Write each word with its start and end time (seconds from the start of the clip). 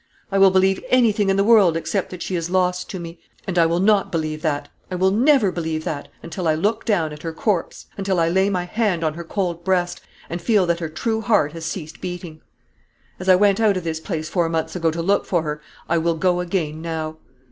I 0.31 0.39
will 0.39 0.49
believe 0.49 0.83
anything 0.89 1.29
in 1.29 1.37
the 1.37 1.43
world 1.43 1.77
except 1.77 2.09
that 2.09 2.23
she 2.23 2.35
is 2.35 2.49
lost 2.49 2.89
to 2.89 2.97
me. 2.99 3.19
And 3.45 3.59
I 3.59 3.67
will 3.67 3.79
not 3.79 4.11
believe 4.11 4.41
that, 4.41 4.67
I 4.89 4.95
will 4.95 5.11
never 5.11 5.51
believe 5.51 5.83
that, 5.83 6.07
until 6.23 6.47
I 6.47 6.55
look 6.55 6.85
down 6.85 7.13
at 7.13 7.21
her 7.21 7.31
corpse; 7.31 7.85
until 7.97 8.19
I 8.19 8.27
lay 8.27 8.49
my 8.49 8.63
hand 8.63 9.03
on 9.03 9.13
her 9.13 9.23
cold 9.23 9.63
breast, 9.63 10.01
and 10.27 10.41
feel 10.41 10.65
that 10.65 10.79
her 10.79 10.89
true 10.89 11.21
heart 11.21 11.51
has 11.51 11.65
ceased 11.65 12.01
beating. 12.01 12.41
As 13.19 13.29
I 13.29 13.35
went 13.35 13.59
out 13.59 13.77
of 13.77 13.83
this 13.83 13.99
place 13.99 14.27
four 14.27 14.49
months 14.49 14.75
ago 14.75 14.89
to 14.89 15.03
look 15.03 15.23
for 15.27 15.43
her, 15.43 15.61
I 15.87 15.99
will 15.99 16.15
go 16.15 16.39
again 16.39 16.81
now. 16.81 17.17